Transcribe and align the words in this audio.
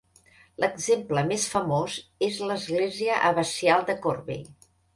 L'exemple 0.63 1.23
més 1.31 1.45
famós 1.51 1.99
és 2.29 2.41
l'església 2.47 3.21
abacial 3.31 3.89
de 3.93 4.01
Corvey. 4.09 4.45